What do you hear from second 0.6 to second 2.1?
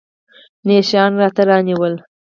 نه يې شيان راته رانيول.